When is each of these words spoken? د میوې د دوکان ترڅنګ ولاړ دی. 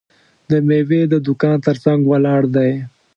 د 0.49 0.51
میوې 0.67 1.01
د 1.09 1.15
دوکان 1.27 1.55
ترڅنګ 1.65 2.01
ولاړ 2.11 2.41
دی. 2.55 2.71